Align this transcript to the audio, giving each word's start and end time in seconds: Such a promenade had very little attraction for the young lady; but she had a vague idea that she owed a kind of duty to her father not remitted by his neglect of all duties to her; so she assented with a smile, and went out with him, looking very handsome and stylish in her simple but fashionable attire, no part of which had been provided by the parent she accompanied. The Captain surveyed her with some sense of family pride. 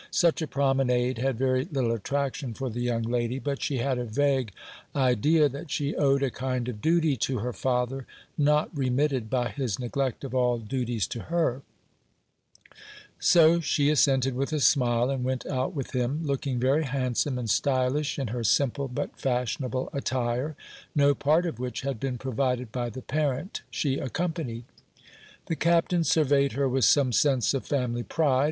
Such 0.09 0.41
a 0.41 0.47
promenade 0.47 1.19
had 1.19 1.37
very 1.37 1.63
little 1.65 1.91
attraction 1.91 2.55
for 2.55 2.71
the 2.71 2.81
young 2.81 3.03
lady; 3.03 3.37
but 3.37 3.61
she 3.61 3.77
had 3.77 3.99
a 3.99 4.03
vague 4.03 4.51
idea 4.95 5.47
that 5.47 5.69
she 5.69 5.95
owed 5.95 6.23
a 6.23 6.31
kind 6.31 6.67
of 6.67 6.81
duty 6.81 7.15
to 7.17 7.37
her 7.37 7.53
father 7.53 8.07
not 8.35 8.75
remitted 8.75 9.29
by 9.29 9.49
his 9.49 9.77
neglect 9.77 10.23
of 10.23 10.33
all 10.33 10.57
duties 10.57 11.05
to 11.09 11.19
her; 11.29 11.61
so 13.19 13.59
she 13.59 13.91
assented 13.91 14.33
with 14.33 14.51
a 14.51 14.59
smile, 14.59 15.11
and 15.11 15.23
went 15.23 15.45
out 15.45 15.75
with 15.75 15.91
him, 15.91 16.23
looking 16.23 16.59
very 16.59 16.85
handsome 16.85 17.37
and 17.37 17.51
stylish 17.51 18.17
in 18.17 18.29
her 18.29 18.43
simple 18.43 18.87
but 18.87 19.15
fashionable 19.15 19.87
attire, 19.93 20.55
no 20.95 21.13
part 21.13 21.45
of 21.45 21.59
which 21.59 21.81
had 21.81 21.99
been 21.99 22.17
provided 22.17 22.71
by 22.71 22.89
the 22.89 23.03
parent 23.03 23.61
she 23.69 23.99
accompanied. 23.99 24.63
The 25.45 25.55
Captain 25.55 26.03
surveyed 26.03 26.53
her 26.53 26.67
with 26.67 26.85
some 26.85 27.11
sense 27.11 27.53
of 27.53 27.67
family 27.67 28.01
pride. 28.01 28.39